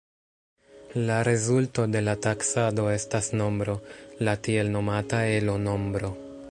La 1.09 1.17
rezulto 1.27 1.85
de 1.97 2.01
la 2.07 2.15
taksado 2.27 2.87
estas 2.95 3.31
nombro, 3.43 3.77
la 4.29 4.35
tiel 4.49 4.77
nomata 4.79 5.23
Elo-nombro. 5.37 6.15